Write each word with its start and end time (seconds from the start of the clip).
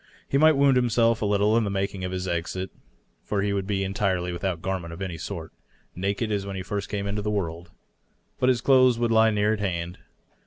He 0.27 0.39
might 0.39 0.57
wound 0.57 0.77
himself 0.77 1.21
a 1.21 1.27
little 1.27 1.55
in 1.55 1.71
making 1.71 2.01
his 2.01 2.27
exit, 2.27 2.71
for 3.23 3.43
he 3.43 3.53
would 3.53 3.67
be 3.67 3.83
en 3.85 3.93
tirely 3.93 4.33
without 4.33 4.59
garment 4.63 4.91
of 4.93 4.99
any 4.99 5.19
sort, 5.19 5.53
naked 5.95 6.31
as 6.31 6.43
when 6.43 6.55
he 6.55 6.63
first 6.63 6.89
came 6.89 7.05
into 7.05 7.21
the 7.21 7.29
world. 7.29 7.69
But 8.39 8.49
his 8.49 8.61
clothes 8.61 8.97
would 8.97 9.11
lie 9.11 9.29
near 9.29 9.53
at 9.53 9.59
hand. 9.59 9.99